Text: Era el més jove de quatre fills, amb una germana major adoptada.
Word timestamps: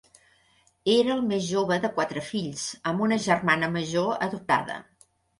Era 0.93 1.09
el 1.15 1.19
més 1.25 1.43
jove 1.49 1.75
de 1.83 1.91
quatre 1.99 2.23
fills, 2.29 2.63
amb 2.91 3.03
una 3.09 3.19
germana 3.25 3.69
major 3.75 4.09
adoptada. 4.29 4.79